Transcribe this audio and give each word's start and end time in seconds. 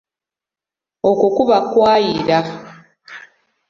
Okwo 1.09 1.27
kuba 1.35 1.57
kwayira. 1.69 2.37